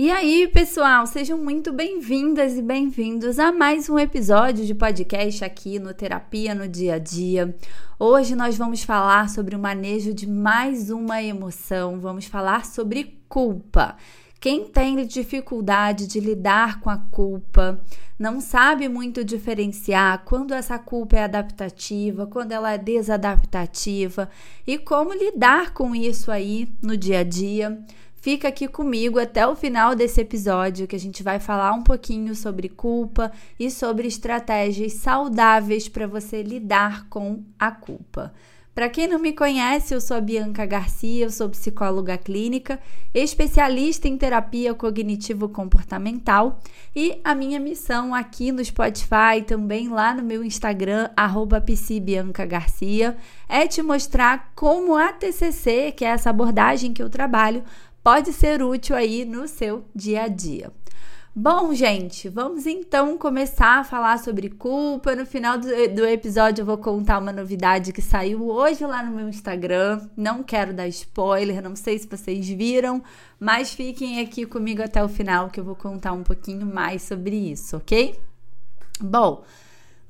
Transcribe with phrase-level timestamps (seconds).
[0.00, 5.80] E aí, pessoal, sejam muito bem-vindas e bem-vindos a mais um episódio de podcast aqui
[5.80, 7.52] no Terapia no Dia a Dia.
[7.98, 13.96] Hoje nós vamos falar sobre o manejo de mais uma emoção, vamos falar sobre culpa.
[14.40, 17.80] Quem tem dificuldade de lidar com a culpa,
[18.16, 24.30] não sabe muito diferenciar quando essa culpa é adaptativa, quando ela é desadaptativa
[24.64, 27.84] e como lidar com isso aí no dia a dia.
[28.20, 32.34] Fica aqui comigo até o final desse episódio que a gente vai falar um pouquinho
[32.34, 38.32] sobre culpa e sobre estratégias saudáveis para você lidar com a culpa.
[38.78, 42.78] Para quem não me conhece, eu sou a Bianca Garcia, eu sou psicóloga clínica,
[43.12, 46.60] especialista em terapia cognitivo-comportamental
[46.94, 51.60] e a minha missão aqui no Spotify, também lá no meu Instagram, arroba
[52.48, 53.16] Garcia,
[53.48, 57.64] é te mostrar como a TCC, que é essa abordagem que eu trabalho,
[58.08, 60.72] pode ser útil aí no seu dia a dia.
[61.36, 65.14] Bom, gente, vamos então começar a falar sobre culpa.
[65.14, 69.14] No final do, do, episódio, eu vou contar uma novidade que saiu hoje lá no
[69.14, 70.08] meu Instagram.
[70.16, 73.02] Não quero dar spoiler, não sei se vocês viram,
[73.38, 77.36] mas fiquem aqui comigo até o final que eu vou contar um pouquinho mais sobre
[77.36, 78.18] isso, ok?
[79.02, 79.44] Bom,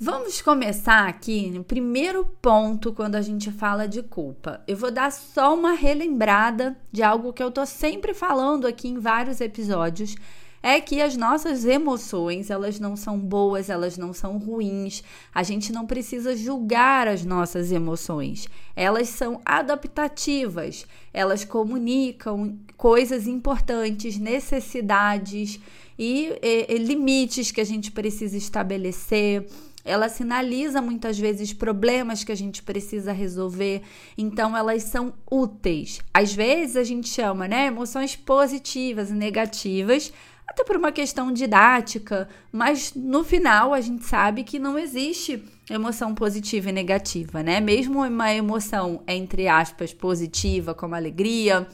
[0.01, 4.63] Vamos começar aqui no primeiro ponto quando a gente fala de culpa.
[4.65, 9.01] Eu vou dar só uma relembrada de algo que eu tô sempre falando aqui em
[9.01, 10.15] vários episódios,
[10.63, 15.03] é que as nossas emoções, elas não são boas, elas não são ruins.
[15.35, 18.47] A gente não precisa julgar as nossas emoções.
[18.77, 20.87] Elas são adaptativas.
[21.13, 25.59] Elas comunicam coisas importantes, necessidades
[25.99, 29.45] e, e, e limites que a gente precisa estabelecer
[29.89, 33.83] ela sinaliza muitas vezes problemas que a gente precisa resolver,
[34.17, 36.01] então elas são úteis.
[36.13, 40.13] Às vezes a gente chama, né, emoções positivas e negativas,
[40.47, 46.15] até por uma questão didática, mas no final a gente sabe que não existe emoção
[46.15, 47.61] positiva e negativa, né?
[47.61, 51.67] Mesmo uma emoção entre aspas positiva, como alegria,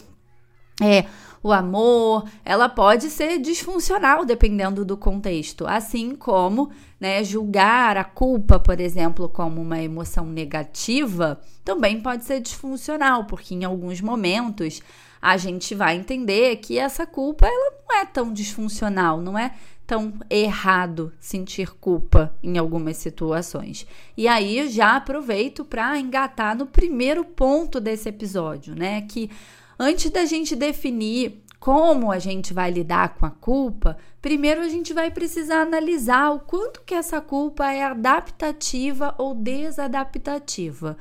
[0.83, 1.05] é,
[1.41, 6.71] o amor, ela pode ser disfuncional dependendo do contexto, assim como
[7.05, 13.55] né, julgar a culpa, por exemplo, como uma emoção negativa, também pode ser disfuncional, porque
[13.55, 14.81] em alguns momentos
[15.21, 19.55] a gente vai entender que essa culpa ela não é tão disfuncional, não é
[19.87, 23.87] tão errado sentir culpa em algumas situações.
[24.17, 29.31] E aí já aproveito para engatar no primeiro ponto desse episódio, né, que
[29.79, 34.93] Antes da gente definir como a gente vai lidar com a culpa, primeiro a gente
[34.93, 40.95] vai precisar analisar o quanto que essa culpa é adaptativa ou desadaptativa.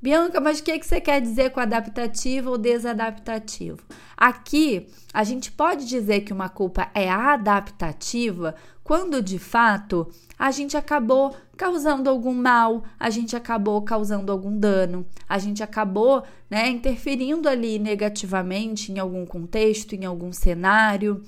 [0.00, 3.82] Bianca, mas o que, que você quer dizer com adaptativo ou desadaptativo?
[4.16, 8.54] Aqui, a gente pode dizer que uma culpa é adaptativa
[8.88, 15.04] quando de fato a gente acabou causando algum mal, a gente acabou causando algum dano,
[15.28, 21.22] a gente acabou né, interferindo ali negativamente em algum contexto, em algum cenário.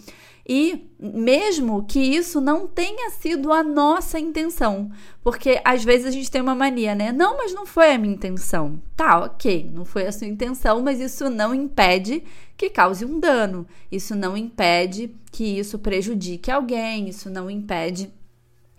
[0.49, 4.91] E mesmo que isso não tenha sido a nossa intenção,
[5.23, 7.13] porque às vezes a gente tem uma mania, né?
[7.13, 8.81] Não, mas não foi a minha intenção.
[8.97, 12.25] Tá, ok, não foi a sua intenção, mas isso não impede
[12.61, 13.67] que cause um dano.
[13.91, 18.13] Isso não impede que isso prejudique alguém, isso não impede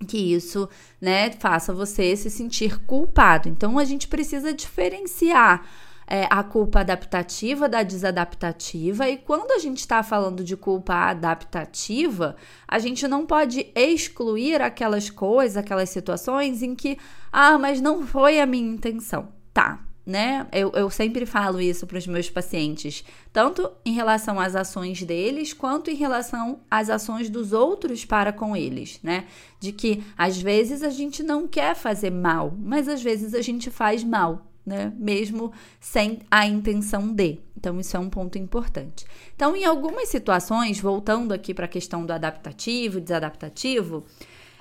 [0.08, 0.70] que isso,
[1.00, 3.50] né, faça você se sentir culpado.
[3.50, 5.68] Então a gente precisa diferenciar
[6.06, 12.36] é, a culpa adaptativa da desadaptativa, e quando a gente está falando de culpa adaptativa,
[12.68, 17.00] a gente não pode excluir aquelas coisas, aquelas situações em que,
[17.32, 19.30] ah, mas não foi a minha intenção.
[19.54, 20.48] Tá, né?
[20.52, 25.54] Eu, eu sempre falo isso para os meus pacientes, tanto em relação às ações deles,
[25.54, 29.26] quanto em relação às ações dos outros para com eles, né?
[29.60, 33.70] De que às vezes a gente não quer fazer mal, mas às vezes a gente
[33.70, 34.94] faz mal né?
[34.98, 37.40] Mesmo sem a intenção de.
[37.58, 39.06] Então, isso é um ponto importante.
[39.36, 44.04] Então, em algumas situações, voltando aqui para a questão do adaptativo desadaptativo,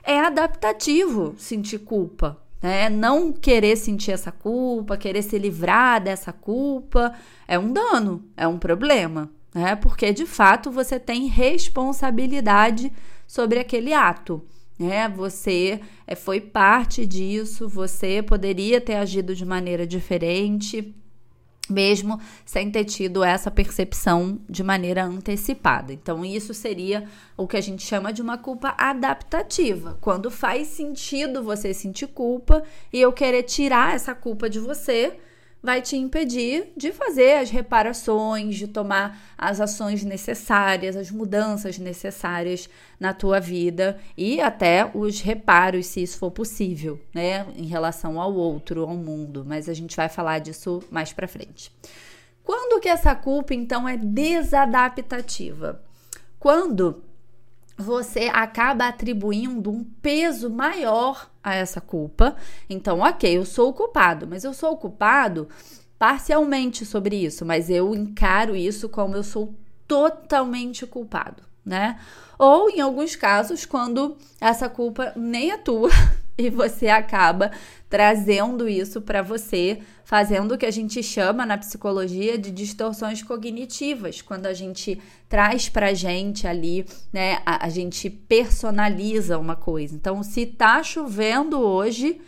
[0.03, 2.89] é adaptativo sentir culpa, né?
[2.89, 7.13] Não querer sentir essa culpa, querer se livrar dessa culpa,
[7.47, 9.77] é um dano, é um problema, né?
[9.77, 12.93] Porque de fato você tem responsabilidade
[13.27, 14.43] sobre aquele ato
[14.81, 15.11] né?
[15.11, 20.95] Você é, foi parte disso, você poderia ter agido de maneira diferente,
[21.71, 25.93] mesmo sem ter tido essa percepção de maneira antecipada.
[25.93, 27.05] Então, isso seria
[27.37, 32.63] o que a gente chama de uma culpa adaptativa, quando faz sentido você sentir culpa
[32.93, 35.19] e eu querer tirar essa culpa de você
[35.63, 42.69] vai te impedir de fazer as reparações, de tomar as ações necessárias, as mudanças necessárias
[42.99, 48.35] na tua vida e até os reparos, se isso for possível, né, em relação ao
[48.35, 49.45] outro, ao mundo.
[49.47, 51.71] Mas a gente vai falar disso mais para frente.
[52.43, 55.83] Quando que essa culpa então é desadaptativa?
[56.39, 57.03] Quando
[57.81, 62.37] você acaba atribuindo um peso maior a essa culpa.
[62.69, 65.49] Então, ok, eu sou o culpado, mas eu sou o culpado
[65.99, 69.55] parcialmente sobre isso, mas eu encaro isso como eu sou
[69.87, 71.99] totalmente culpado, né?
[72.39, 75.91] Ou em alguns casos, quando essa culpa nem é tua
[76.39, 77.51] e você acaba
[77.89, 84.23] trazendo isso para você, fazendo o que a gente chama na psicologia de distorções cognitivas,
[84.23, 89.95] quando a gente traz pra gente ali, né, a, a gente personaliza uma coisa.
[89.95, 92.21] Então, se tá chovendo hoje,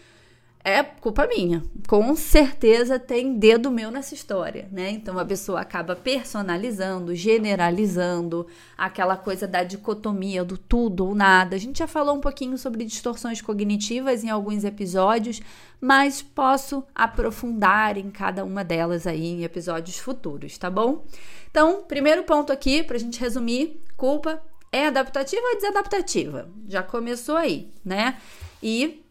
[0.64, 1.62] é culpa minha.
[1.88, 4.91] Com certeza tem dedo meu nessa história, né?
[4.91, 8.47] Então a pessoa acaba personalizando, generalizando
[8.79, 11.56] aquela coisa da dicotomia do tudo ou nada.
[11.56, 15.41] A gente já falou um pouquinho sobre distorções cognitivas em alguns episódios,
[15.81, 21.05] mas posso aprofundar em cada uma delas aí em episódios futuros, tá bom?
[21.50, 26.49] Então, primeiro ponto aqui pra gente resumir, culpa é adaptativa ou desadaptativa?
[26.69, 28.17] Já começou aí, né?
[28.62, 29.03] E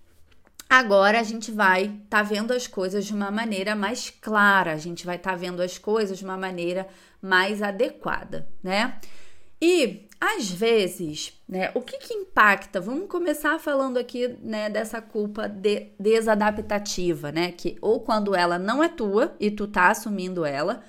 [0.71, 4.77] Agora a gente vai estar tá vendo as coisas de uma maneira mais clara, a
[4.77, 6.87] gente vai estar tá vendo as coisas de uma maneira
[7.21, 8.97] mais adequada, né?
[9.61, 12.79] E às vezes, né, o que, que impacta?
[12.79, 17.51] Vamos começar falando aqui, né, dessa culpa de, desadaptativa, né?
[17.51, 20.85] Que ou quando ela não é tua e tu tá assumindo ela,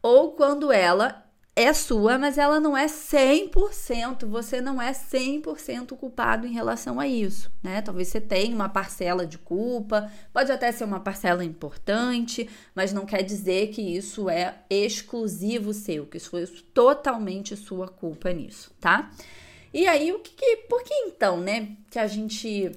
[0.00, 1.25] ou quando ela
[1.58, 7.08] é sua, mas ela não é 100%, você não é 100% culpado em relação a
[7.08, 7.80] isso, né?
[7.80, 13.06] Talvez você tenha uma parcela de culpa, pode até ser uma parcela importante, mas não
[13.06, 19.10] quer dizer que isso é exclusivo seu, que isso foi totalmente sua culpa nisso, tá?
[19.72, 22.70] E aí, o que, que por que então, né, que a gente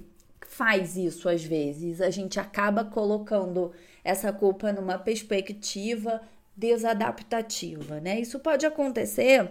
[0.47, 1.99] faz isso às vezes?
[1.99, 3.73] A gente acaba colocando
[4.05, 6.21] essa culpa numa perspectiva
[6.59, 8.19] desadaptativa, né?
[8.19, 9.50] Isso pode acontecer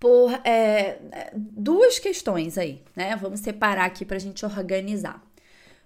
[0.00, 0.98] por é,
[1.34, 3.14] duas questões aí, né?
[3.16, 5.22] Vamos separar aqui para a gente organizar.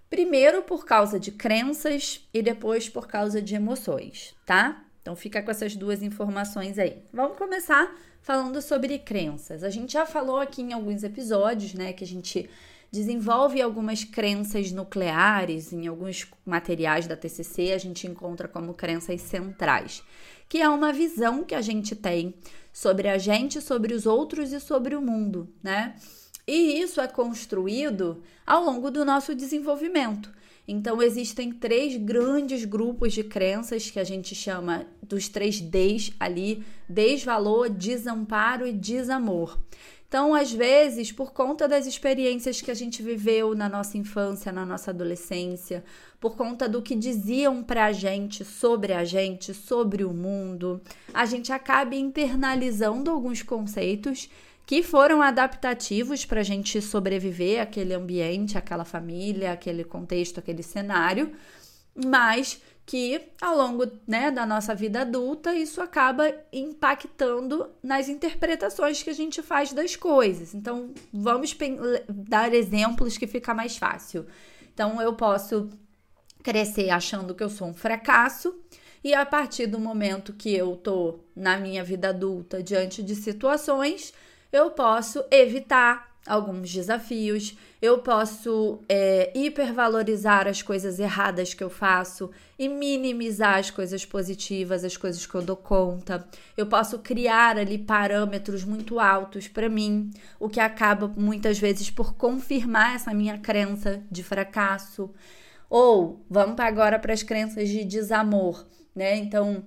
[0.09, 4.85] Primeiro, por causa de crenças e depois por causa de emoções, tá?
[5.03, 7.03] Então fica com essas duas informações aí.
[7.12, 9.62] Vamos começar falando sobre crenças.
[9.62, 12.49] A gente já falou aqui em alguns episódios, né, que a gente
[12.90, 20.02] desenvolve algumas crenças nucleares, em alguns materiais da TCC a gente encontra como crenças centrais,
[20.49, 22.35] que é uma visão que a gente tem
[22.73, 25.96] sobre a gente, sobre os outros e sobre o mundo, né?
[26.46, 30.32] E isso é construído ao longo do nosso desenvolvimento.
[30.70, 36.62] Então, existem três grandes grupos de crenças que a gente chama dos três Ds ali:
[36.87, 39.59] desvalor, desamparo e desamor.
[40.06, 44.65] Então, às vezes, por conta das experiências que a gente viveu na nossa infância, na
[44.65, 45.85] nossa adolescência,
[46.19, 50.81] por conta do que diziam pra gente sobre a gente, sobre o mundo,
[51.12, 54.31] a gente acaba internalizando alguns conceitos
[54.69, 61.32] que foram adaptativos para a gente sobreviver àquele ambiente, àquela família, aquele contexto, aquele cenário,
[61.97, 69.09] mas que ao longo né, da nossa vida adulta isso acaba impactando nas interpretações que
[69.09, 70.52] a gente faz das coisas.
[70.52, 71.57] Então, vamos
[72.07, 74.26] dar exemplos que fica mais fácil.
[74.75, 75.71] Então, eu posso
[76.43, 78.54] crescer achando que eu sou um fracasso.
[79.02, 84.12] E a partir do momento que eu tô na minha vida adulta diante de situações,
[84.52, 92.31] eu posso evitar alguns desafios, eu posso é, hipervalorizar as coisas erradas que eu faço
[92.59, 96.26] e minimizar as coisas positivas, as coisas que eu dou conta.
[96.57, 102.14] Eu posso criar ali parâmetros muito altos para mim, o que acaba muitas vezes por
[102.14, 105.11] confirmar essa minha crença de fracasso.
[105.71, 109.17] Ou vamos agora para as crenças de desamor, né?
[109.17, 109.64] Então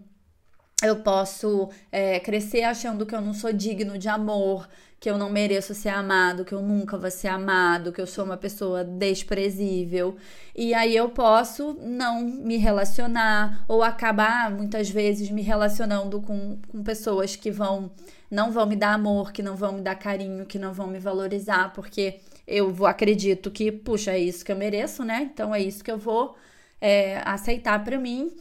[0.81, 4.67] eu posso é, crescer achando que eu não sou digno de amor,
[4.99, 8.23] que eu não mereço ser amado, que eu nunca vou ser amado, que eu sou
[8.23, 10.15] uma pessoa desprezível.
[10.55, 16.83] E aí eu posso não me relacionar ou acabar muitas vezes me relacionando com, com
[16.83, 17.91] pessoas que vão
[18.29, 20.99] não vão me dar amor, que não vão me dar carinho, que não vão me
[20.99, 25.29] valorizar, porque eu vou acredito que, puxa, é isso que eu mereço, né?
[25.33, 26.35] Então é isso que eu vou
[26.79, 28.31] é, aceitar para mim.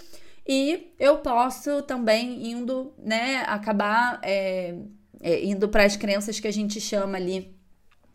[0.52, 4.74] E eu posso também indo, né, acabar é,
[5.20, 7.54] é, indo para as crenças que a gente chama ali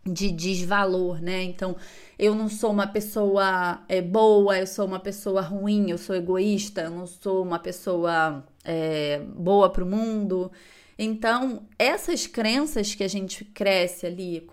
[0.06, 1.44] de desvalor, né?
[1.44, 1.78] Então,
[2.20, 6.82] eu não sou uma pessoa é, boa, eu sou uma pessoa ruim, eu sou egoísta,
[6.82, 10.52] eu não sou uma pessoa é, boa para o mundo.
[10.98, 14.48] Então, essas crenças que a gente cresce ali,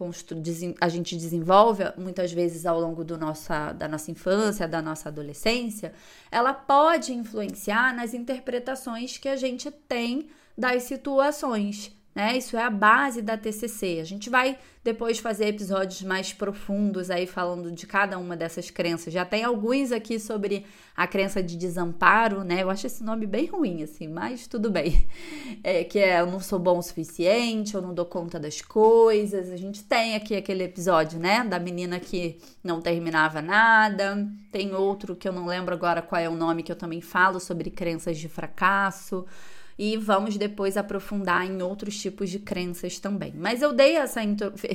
[0.81, 5.93] a gente desenvolve muitas vezes ao longo do nossa, da nossa infância, da nossa adolescência,
[6.31, 12.37] ela pode influenciar nas interpretações que a gente tem das situações né?
[12.37, 13.99] Isso é a base da TCC.
[14.01, 19.13] A gente vai depois fazer episódios mais profundos aí falando de cada uma dessas crenças.
[19.13, 22.63] Já tem alguns aqui sobre a crença de desamparo, né?
[22.63, 25.07] Eu acho esse nome bem ruim, assim, mas tudo bem.
[25.65, 29.51] É, que é eu não sou bom o suficiente, eu não dou conta das coisas.
[29.51, 31.45] A gente tem aqui aquele episódio, né?
[31.45, 34.29] Da menina que não terminava nada.
[34.51, 37.39] Tem outro que eu não lembro agora qual é o nome, que eu também falo
[37.39, 39.25] sobre crenças de fracasso
[39.79, 43.33] e vamos depois aprofundar em outros tipos de crenças também.
[43.37, 44.21] Mas eu dei essa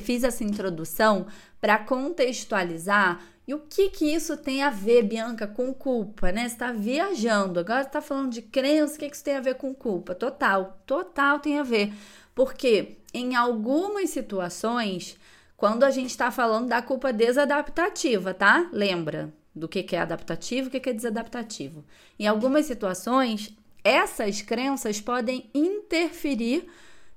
[0.02, 1.26] fiz essa introdução
[1.60, 6.42] para contextualizar e o que que isso tem a ver, Bianca, com culpa, né?
[6.42, 9.54] Você está viajando, agora está falando de crença, o que, que isso tem a ver
[9.54, 10.14] com culpa?
[10.14, 11.94] Total, total tem a ver.
[12.34, 15.16] Porque em algumas situações,
[15.56, 18.68] quando a gente está falando da culpa desadaptativa, tá?
[18.70, 21.86] Lembra do que, que é adaptativo o que, que é desadaptativo.
[22.18, 23.56] Em algumas situações,
[23.88, 26.68] essas crenças podem interferir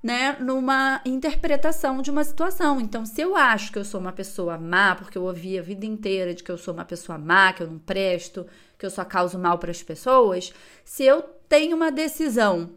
[0.01, 2.81] né, numa interpretação de uma situação.
[2.81, 5.85] Então, se eu acho que eu sou uma pessoa má, porque eu ouvi a vida
[5.85, 8.47] inteira de que eu sou uma pessoa má, que eu não presto,
[8.79, 10.51] que eu só causo mal para as pessoas,
[10.83, 12.71] se eu tenho uma decisão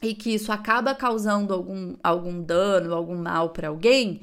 [0.00, 4.20] e que isso acaba causando algum, algum dano, algum mal para alguém,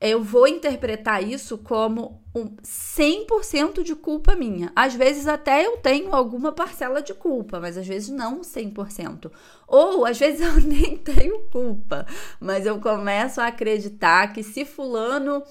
[0.00, 4.72] eu vou interpretar isso como um 100% de culpa minha.
[4.74, 9.30] Às vezes até eu tenho alguma parcela de culpa, mas às vezes não 100%.
[9.68, 12.06] Ou às vezes eu nem tenho culpa,
[12.40, 15.42] mas eu começo a acreditar que se fulano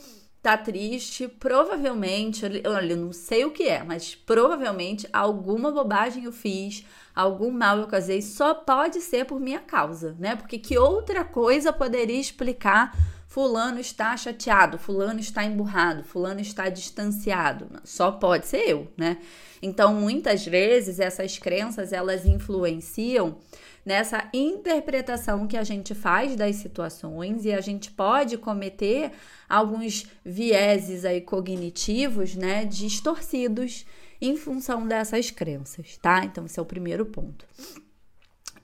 [0.42, 6.32] tá triste, provavelmente, olha, eu não sei o que é, mas provavelmente alguma bobagem eu
[6.32, 10.38] fiz, algum mal eu casei, só pode ser por minha causa, né?
[10.38, 12.96] Porque que outra coisa poderia explicar
[13.30, 17.70] Fulano está chateado, Fulano está emburrado, Fulano está distanciado.
[17.84, 19.20] Só pode ser eu, né?
[19.62, 23.38] Então, muitas vezes essas crenças elas influenciam
[23.86, 29.12] nessa interpretação que a gente faz das situações e a gente pode cometer
[29.48, 33.86] alguns vieses aí cognitivos, né, distorcidos
[34.20, 36.26] em função dessas crenças, tá?
[36.26, 37.46] Então, esse é o primeiro ponto.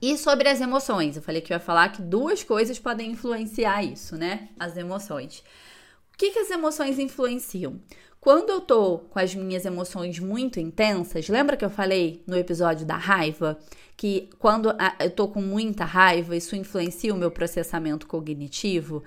[0.00, 3.82] E sobre as emoções, eu falei que eu ia falar que duas coisas podem influenciar
[3.82, 4.48] isso, né?
[4.58, 5.42] As emoções.
[6.12, 7.80] O que, que as emoções influenciam?
[8.20, 12.84] Quando eu tô com as minhas emoções muito intensas, lembra que eu falei no episódio
[12.84, 13.58] da raiva
[13.96, 19.04] que quando eu tô com muita raiva, isso influencia o meu processamento cognitivo?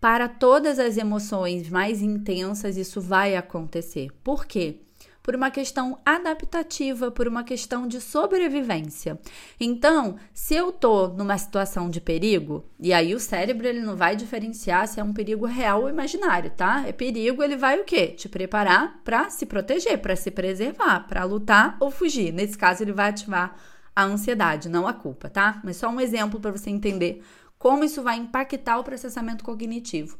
[0.00, 4.10] Para todas as emoções mais intensas, isso vai acontecer.
[4.24, 4.80] Por quê?
[5.26, 9.18] Por uma questão adaptativa, por uma questão de sobrevivência.
[9.58, 14.14] Então, se eu tô numa situação de perigo, e aí o cérebro ele não vai
[14.14, 16.84] diferenciar se é um perigo real ou imaginário, tá?
[16.86, 18.06] É perigo, ele vai o quê?
[18.06, 22.32] Te preparar para se proteger, para se preservar, para lutar ou fugir.
[22.32, 23.56] Nesse caso, ele vai ativar
[23.96, 25.60] a ansiedade, não a culpa, tá?
[25.64, 27.20] Mas só um exemplo para você entender
[27.58, 30.16] como isso vai impactar o processamento cognitivo.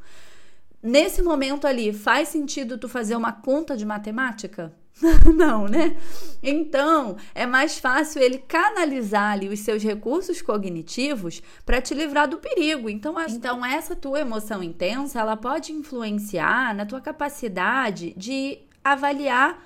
[0.83, 4.75] Nesse momento ali, faz sentido tu fazer uma conta de matemática?
[5.35, 5.97] não, né?
[6.43, 12.39] Então, é mais fácil ele canalizar ali os seus recursos cognitivos para te livrar do
[12.39, 12.89] perigo.
[12.89, 19.63] Então, então, essa tua emoção intensa, ela pode influenciar na tua capacidade de avaliar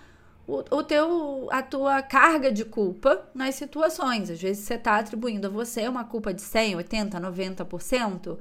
[0.46, 4.30] o, o teu, a tua carga de culpa nas situações.
[4.30, 8.38] Às vezes você está atribuindo a você uma culpa de 100, 80, 90%.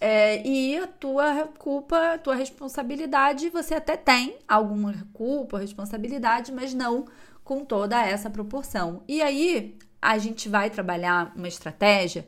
[0.00, 6.74] É, e a tua culpa, a tua responsabilidade, você até tem alguma culpa, responsabilidade, mas
[6.74, 7.06] não
[7.42, 9.02] com toda essa proporção.
[9.08, 12.26] E aí a gente vai trabalhar uma estratégia.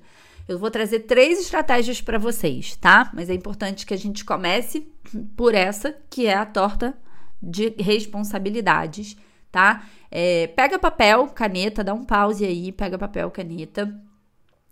[0.48, 3.10] Eu vou trazer três estratégias para vocês, tá?
[3.12, 4.90] Mas é importante que a gente comece
[5.36, 6.96] por essa, que é a torta
[7.42, 9.16] de responsabilidades,
[9.52, 9.84] tá?
[10.10, 13.94] É, pega papel, caneta, dá um pause aí, pega papel, caneta.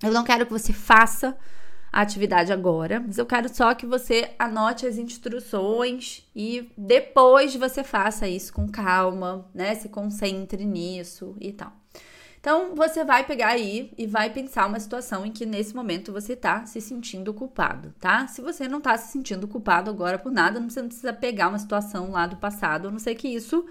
[0.03, 1.37] Eu não quero que você faça
[1.93, 7.83] a atividade agora, mas eu quero só que você anote as instruções e depois você
[7.83, 9.75] faça isso com calma, né?
[9.75, 11.73] Se concentre nisso e tal.
[12.39, 16.37] Então, você vai pegar aí e vai pensar uma situação em que nesse momento você
[16.37, 18.29] tá se sentindo culpado, tá?
[18.29, 21.59] Se você não tá se sentindo culpado agora por nada, você não precisa pegar uma
[21.59, 23.67] situação lá do passado, a não ser que isso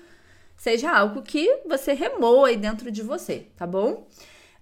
[0.58, 4.08] seja algo que você remoa aí dentro de você, tá bom?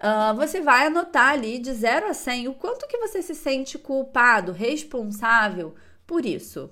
[0.03, 3.77] Uh, você vai anotar ali de 0 a 100 o quanto que você se sente
[3.77, 5.73] culpado, responsável
[6.05, 6.69] por isso.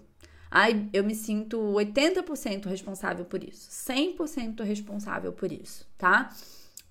[0.49, 6.29] Ai, eu me sinto 80% responsável por isso, 100% responsável por isso, tá?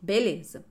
[0.03, 0.65] Beleza.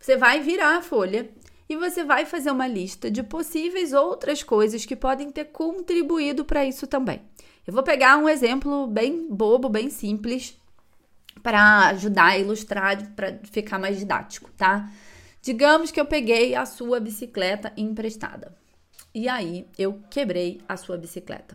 [0.00, 1.30] Você vai virar a folha
[1.68, 6.64] e você vai fazer uma lista de possíveis outras coisas que podem ter contribuído para
[6.64, 7.22] isso também.
[7.64, 10.58] Eu vou pegar um exemplo bem bobo, bem simples,
[11.44, 14.90] para ajudar a ilustrar, para ficar mais didático, tá?
[15.42, 18.56] Digamos que eu peguei a sua bicicleta emprestada.
[19.14, 21.54] E aí eu quebrei a sua bicicleta.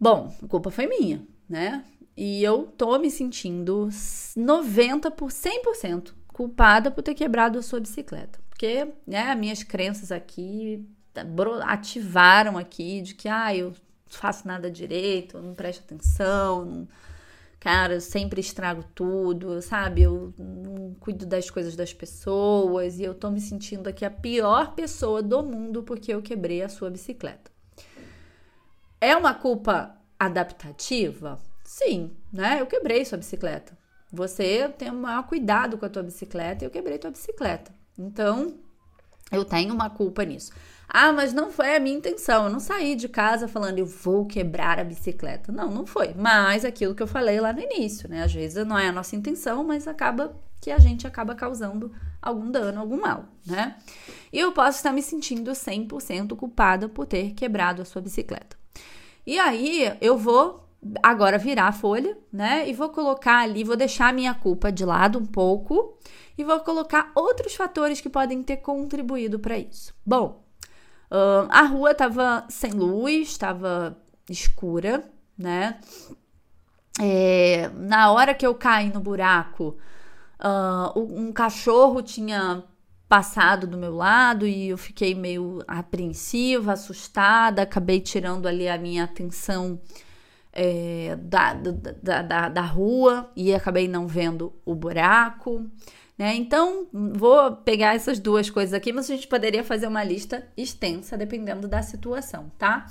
[0.00, 1.84] Bom, a culpa foi minha, né?
[2.16, 3.90] E eu tô me sentindo
[4.34, 8.40] 90 por 100% culpada por ter quebrado a sua bicicleta.
[8.48, 10.88] Porque, né, minhas crenças aqui
[11.66, 13.74] ativaram aqui de que ah, eu
[14.06, 16.88] faço nada direito, não presto atenção, não,
[17.64, 20.02] cara, eu sempre estrago tudo, sabe?
[20.02, 24.74] Eu não cuido das coisas das pessoas e eu tô me sentindo aqui a pior
[24.74, 27.50] pessoa do mundo porque eu quebrei a sua bicicleta.
[29.00, 31.40] É uma culpa adaptativa?
[31.64, 32.60] Sim, né?
[32.60, 33.72] Eu quebrei sua bicicleta.
[34.12, 37.74] Você tem o maior cuidado com a tua bicicleta e eu quebrei tua bicicleta.
[37.98, 38.58] Então,
[39.32, 40.52] eu tenho uma culpa nisso.
[40.88, 42.44] Ah, mas não foi a minha intenção.
[42.44, 45.50] Eu não saí de casa falando eu vou quebrar a bicicleta.
[45.50, 46.14] Não, não foi.
[46.14, 48.22] Mas aquilo que eu falei lá no início, né?
[48.22, 52.50] Às vezes não é a nossa intenção, mas acaba que a gente acaba causando algum
[52.50, 53.76] dano, algum mal, né?
[54.32, 58.56] E eu posso estar me sentindo 100% culpada por ter quebrado a sua bicicleta.
[59.26, 60.66] E aí eu vou
[61.02, 62.68] agora virar a folha, né?
[62.68, 65.98] E vou colocar ali, vou deixar a minha culpa de lado um pouco
[66.36, 69.94] e vou colocar outros fatores que podem ter contribuído para isso.
[70.04, 70.43] Bom,
[71.10, 73.96] uh, a rua estava sem luz, estava
[74.28, 75.04] escura,
[75.36, 75.78] né?
[77.00, 79.76] É, na hora que eu caí no buraco,
[80.38, 82.62] uh, um cachorro tinha
[83.08, 89.04] passado do meu lado e eu fiquei meio apreensiva, assustada, acabei tirando ali a minha
[89.04, 89.80] atenção
[90.52, 95.66] é, da, da, da, da rua e acabei não vendo o buraco.
[96.16, 96.34] Né?
[96.36, 101.16] Então, vou pegar essas duas coisas aqui, mas a gente poderia fazer uma lista extensa
[101.16, 102.86] dependendo da situação, tá?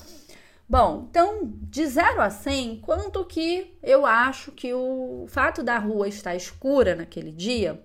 [0.68, 6.08] Bom, então, de 0 a 100, quanto que eu acho que o fato da rua
[6.08, 7.82] estar escura naquele dia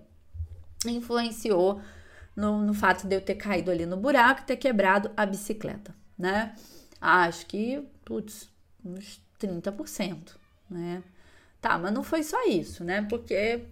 [0.85, 1.81] influenciou
[2.35, 5.93] no, no fato de eu ter caído ali no buraco e ter quebrado a bicicleta,
[6.17, 6.55] né?
[6.99, 8.49] Acho que, putz,
[8.83, 10.35] uns 30%,
[10.69, 11.03] né?
[11.61, 13.05] Tá, mas não foi só isso, né?
[13.09, 13.65] Porque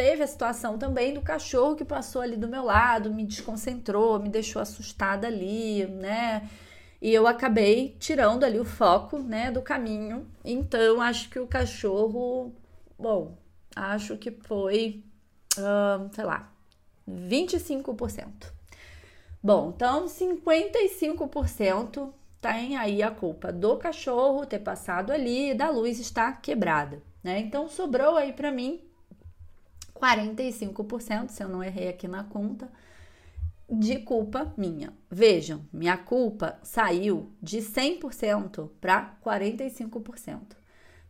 [0.00, 4.30] teve a situação também do cachorro que passou ali do meu lado, me desconcentrou, me
[4.30, 6.48] deixou assustada ali, né?
[7.02, 10.26] E eu acabei tirando ali o foco, né, do caminho.
[10.42, 12.50] Então, acho que o cachorro,
[12.98, 13.36] bom,
[13.76, 15.04] acho que foi,
[15.58, 16.50] uh, sei lá,
[17.06, 18.50] 25%.
[19.42, 22.10] Bom, então 55%
[22.40, 27.38] tem aí a culpa do cachorro ter passado ali da luz estar quebrada, né?
[27.38, 28.88] Então sobrou aí para mim
[30.00, 32.70] 45%, se eu não errei aqui na conta,
[33.68, 34.92] de culpa minha.
[35.08, 40.40] Vejam, minha culpa saiu de 100% para 45%.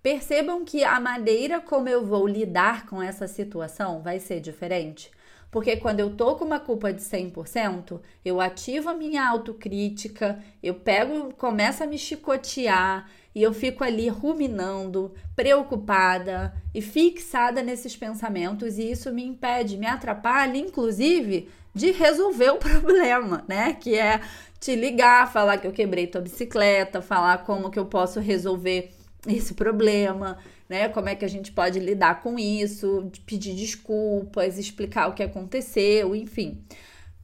[0.03, 5.11] Percebam que a maneira como eu vou lidar com essa situação vai ser diferente.
[5.51, 10.75] Porque quando eu tô com uma culpa de 100%, eu ativo a minha autocrítica, eu
[10.75, 18.79] pego, começo a me chicotear e eu fico ali ruminando, preocupada e fixada nesses pensamentos
[18.79, 23.75] e isso me impede, me atrapalha, inclusive, de resolver o problema, né?
[23.75, 24.21] Que é
[24.59, 28.91] te ligar, falar que eu quebrei tua bicicleta, falar como que eu posso resolver
[29.27, 30.39] esse problema
[30.71, 30.89] né?
[30.89, 36.15] Como é que a gente pode lidar com isso, pedir desculpas, explicar o que aconteceu,
[36.15, 36.65] enfim.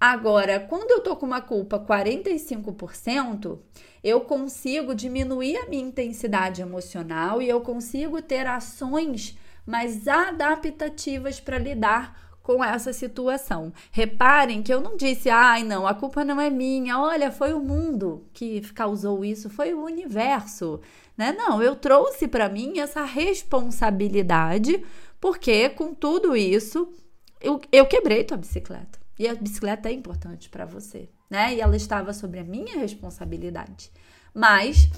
[0.00, 3.56] Agora, quando eu tô com uma culpa 45%,
[4.06, 11.58] eu consigo diminuir a minha intensidade emocional e eu consigo ter ações mais adaptativas para
[11.58, 13.72] lidar com essa situação.
[13.90, 17.58] Reparem que eu não disse, ai, não, a culpa não é minha, olha, foi o
[17.58, 20.80] mundo que causou isso, foi o universo,
[21.18, 21.34] né?
[21.36, 24.84] Não, eu trouxe para mim essa responsabilidade,
[25.20, 26.94] porque com tudo isso
[27.40, 29.00] eu, eu quebrei tua bicicleta.
[29.18, 31.54] E a bicicleta é importante para você, né?
[31.54, 33.90] E ela estava sobre a minha responsabilidade.
[34.32, 34.88] Mas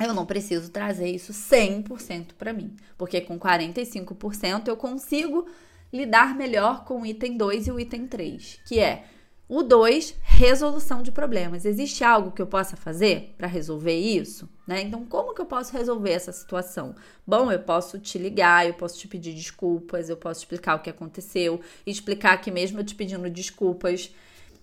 [0.00, 5.46] eu não preciso trazer isso 100% para mim, porque com 45% eu consigo
[5.92, 9.04] lidar melhor com o item 2 e o item 3, que é
[9.48, 11.64] o 2, resolução de problemas.
[11.64, 14.48] Existe algo que eu possa fazer para resolver isso?
[14.66, 14.80] Né?
[14.82, 16.94] Então, como que eu posso resolver essa situação?
[17.26, 20.90] Bom, eu posso te ligar, eu posso te pedir desculpas, eu posso explicar o que
[20.90, 24.10] aconteceu, explicar que mesmo eu te pedindo desculpas,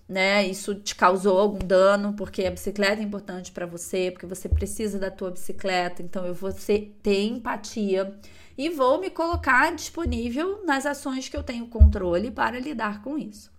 [0.08, 0.46] né?
[0.46, 4.98] Isso te causou algum dano, porque a bicicleta é importante para você, porque você precisa
[4.98, 8.14] da tua bicicleta, então eu vou ter empatia
[8.56, 13.50] e vou me colocar disponível nas ações que eu tenho controle para lidar com isso.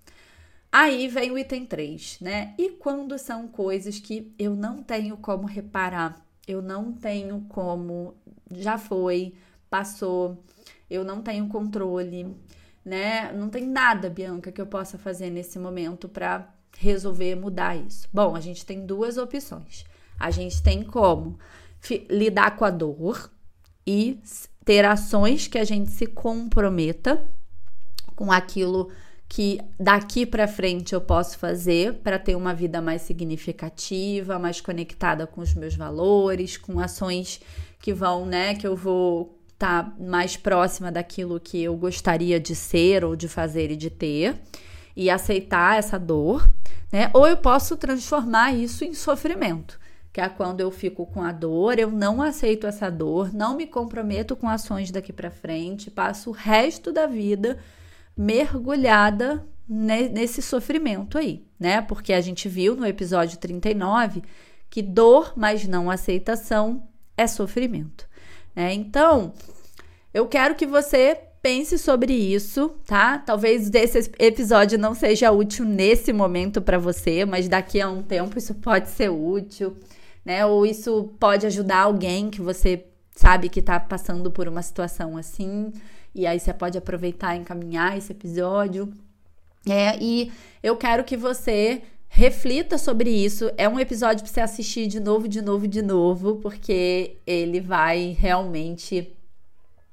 [0.72, 2.56] Aí vem o item 3, né?
[2.58, 8.16] E quando são coisas que eu não tenho como reparar, eu não tenho como,
[8.52, 9.36] já foi,
[9.70, 10.44] passou,
[10.90, 12.36] eu não tenho controle,
[12.84, 13.32] né?
[13.34, 18.08] Não tem nada, Bianca, que eu possa fazer nesse momento para resolver mudar isso.
[18.12, 19.86] Bom, a gente tem duas opções.
[20.20, 21.38] A gente tem como
[22.10, 23.32] lidar com a dor
[23.86, 24.20] e
[24.64, 27.26] ter ações que a gente se comprometa
[28.16, 28.90] com aquilo
[29.28, 35.26] que daqui para frente eu posso fazer para ter uma vida mais significativa, mais conectada
[35.26, 37.42] com os meus valores, com ações
[37.80, 43.06] que vão, né, que eu vou tá mais próxima daquilo que eu gostaria de ser
[43.06, 44.36] ou de fazer e de ter
[44.94, 46.52] e aceitar essa dor,
[46.92, 47.10] né?
[47.14, 49.80] Ou eu posso transformar isso em sofrimento,
[50.12, 53.66] que é quando eu fico com a dor, eu não aceito essa dor, não me
[53.66, 57.58] comprometo com ações daqui para frente, passo o resto da vida
[58.18, 61.82] mergulhada nesse sofrimento aí, né?
[61.82, 64.24] Porque a gente viu no episódio 39
[64.70, 68.10] que dor, mas não aceitação é sofrimento,
[68.56, 68.74] né?
[68.74, 69.34] Então,
[70.14, 73.18] eu quero que você pense sobre isso, tá?
[73.18, 78.38] Talvez esse episódio não seja útil nesse momento para você, mas daqui a um tempo
[78.38, 79.76] isso pode ser útil,
[80.24, 80.46] né?
[80.46, 85.72] Ou isso pode ajudar alguém que você sabe que tá passando por uma situação assim,
[86.16, 88.94] e aí você pode aproveitar e encaminhar esse episódio.
[89.68, 91.82] É, e eu quero que você
[92.16, 93.52] reflita sobre isso.
[93.58, 98.16] É um episódio para você assistir de novo, de novo, de novo, porque ele vai
[98.20, 99.12] realmente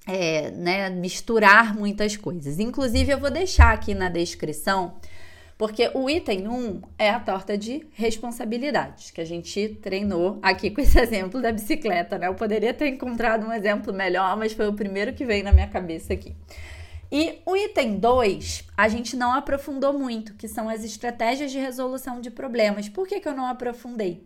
[0.07, 2.59] é, né, misturar muitas coisas.
[2.59, 4.97] Inclusive, eu vou deixar aqui na descrição,
[5.57, 10.83] porque o item 1 é a torta de responsabilidades, que a gente treinou aqui com
[10.83, 12.27] esse exemplo da bicicleta, né?
[12.27, 15.69] Eu poderia ter encontrado um exemplo melhor, mas foi o primeiro que veio na minha
[15.69, 16.37] cabeça aqui.
[17.13, 22.21] E o item 2, a gente não aprofundou muito, que são as estratégias de resolução
[22.21, 22.89] de problemas.
[22.89, 24.25] Por que, que eu não aprofundei?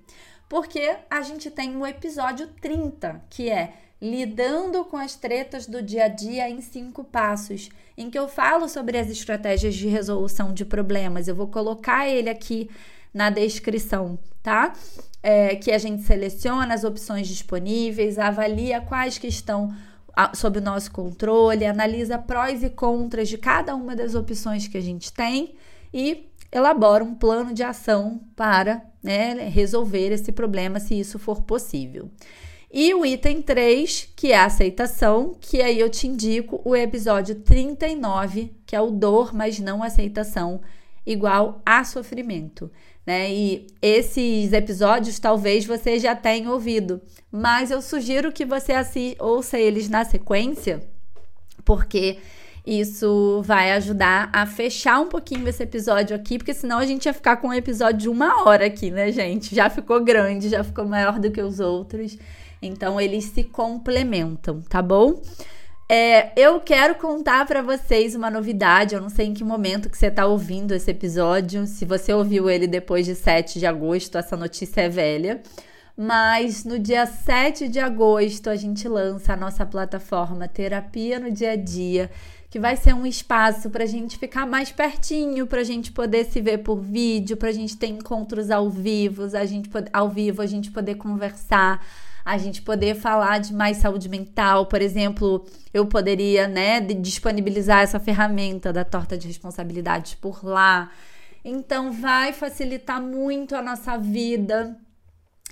[0.48, 6.04] Porque a gente tem o episódio 30, que é lidando com as tretas do dia
[6.04, 10.64] a dia em cinco passos, em que eu falo sobre as estratégias de resolução de
[10.64, 11.26] problemas.
[11.26, 12.68] Eu vou colocar ele aqui
[13.14, 14.74] na descrição, tá?
[15.22, 19.74] É, que a gente seleciona as opções disponíveis, avalia quais que estão
[20.34, 24.80] sob o nosso controle, analisa prós e contras de cada uma das opções que a
[24.80, 25.54] gente tem
[25.92, 32.10] e elabora um plano de ação para né, resolver esse problema, se isso for possível.
[32.72, 37.36] E o item 3, que é a aceitação, que aí eu te indico o episódio
[37.36, 40.60] 39, que é o dor, mas não aceitação,
[41.06, 42.70] igual a sofrimento.
[43.06, 43.32] Né?
[43.32, 48.72] E esses episódios talvez você já tenha ouvido, mas eu sugiro que você
[49.18, 50.82] ouça eles na sequência,
[51.64, 52.18] porque
[52.66, 57.12] isso vai ajudar a fechar um pouquinho esse episódio aqui, porque senão a gente ia
[57.12, 59.54] ficar com um episódio de uma hora aqui, né, gente?
[59.54, 62.16] Já ficou grande, já ficou maior do que os outros.
[62.62, 65.20] Então eles se complementam, tá bom?
[65.86, 68.94] É, eu quero contar para vocês uma novidade.
[68.94, 71.66] Eu não sei em que momento que você está ouvindo esse episódio.
[71.66, 75.42] Se você ouviu ele depois de 7 de agosto, essa notícia é velha.
[75.96, 81.52] Mas no dia 7 de agosto a gente lança a nossa plataforma Terapia no Dia
[81.52, 82.10] a Dia,
[82.50, 86.24] que vai ser um espaço para a gente ficar mais pertinho, para a gente poder
[86.24, 90.42] se ver por vídeo, para a gente ter encontros ao vivo, a gente ao vivo,
[90.42, 91.80] a gente poder conversar
[92.24, 98.00] a gente poder falar de mais saúde mental, por exemplo, eu poderia, né, disponibilizar essa
[98.00, 100.90] ferramenta da torta de responsabilidades por lá.
[101.44, 104.76] Então vai facilitar muito a nossa vida.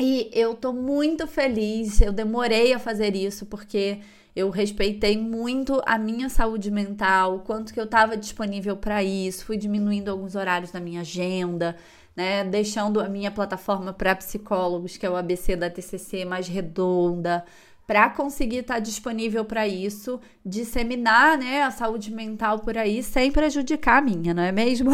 [0.00, 2.00] E eu tô muito feliz.
[2.00, 4.00] Eu demorei a fazer isso porque
[4.34, 9.58] eu respeitei muito a minha saúde mental, quanto que eu estava disponível para isso, fui
[9.58, 11.76] diminuindo alguns horários na minha agenda
[12.16, 12.44] né?
[12.44, 17.44] Deixando a minha plataforma para psicólogos, que é o ABC da TCC, mais redonda,
[17.86, 23.30] para conseguir estar tá disponível para isso, disseminar, né, a saúde mental por aí sem
[23.30, 24.92] prejudicar a minha, não é mesmo?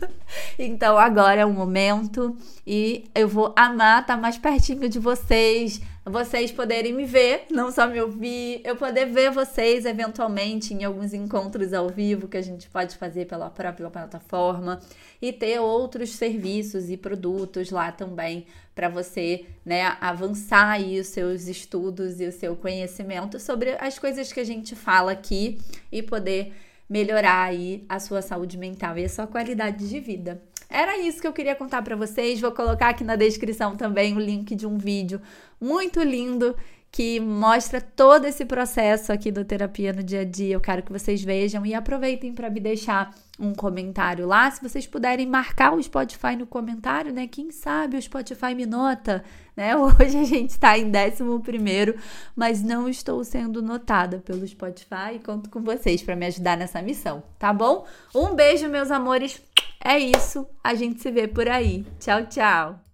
[0.58, 5.80] então agora é o momento e eu vou amar estar tá mais pertinho de vocês,
[6.04, 11.12] vocês poderem me ver, não só me ouvir, eu poder ver vocês eventualmente em alguns
[11.12, 14.80] encontros ao vivo que a gente pode fazer pela própria plataforma
[15.20, 21.46] e ter outros serviços e produtos lá também para você, né, avançar aí os seus
[21.46, 25.58] estudos e o seu conhecimento sobre as coisas que a gente fala aqui
[25.92, 26.54] e poder
[26.88, 30.42] melhorar aí a sua saúde mental e a sua qualidade de vida.
[30.70, 32.40] Era isso que eu queria contar para vocês.
[32.40, 35.20] Vou colocar aqui na descrição também o link de um vídeo
[35.60, 36.56] muito lindo
[36.92, 40.54] que mostra todo esse processo aqui do terapia no dia a dia.
[40.54, 44.50] Eu quero que vocês vejam e aproveitem para me deixar um comentário lá.
[44.50, 47.28] Se vocês puderem marcar o Spotify no comentário, né?
[47.28, 49.24] Quem sabe o Spotify me nota,
[49.56, 49.74] né?
[49.78, 51.94] Hoje a gente está em 11,
[52.34, 55.20] mas não estou sendo notada pelo Spotify.
[55.24, 57.86] Conto com vocês para me ajudar nessa missão, tá bom?
[58.12, 59.40] Um beijo, meus amores.
[59.82, 60.46] É isso.
[60.62, 61.84] A gente se vê por aí.
[61.98, 62.89] Tchau, tchau.